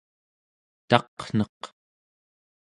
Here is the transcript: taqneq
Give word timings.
taqneq 0.89 1.59